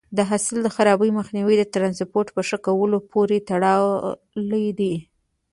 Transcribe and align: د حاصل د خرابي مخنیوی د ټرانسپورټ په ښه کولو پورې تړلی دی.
د 0.17 0.19
حاصل 0.29 0.57
د 0.63 0.67
خرابي 0.75 1.09
مخنیوی 1.19 1.55
د 1.57 1.63
ټرانسپورټ 1.73 2.27
په 2.35 2.41
ښه 2.47 2.57
کولو 2.65 2.97
پورې 3.11 3.37
تړلی 3.49 4.65
دی. 4.79 4.93